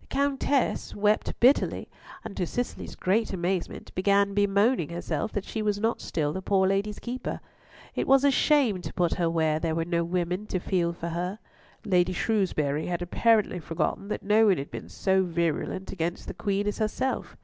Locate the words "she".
5.44-5.62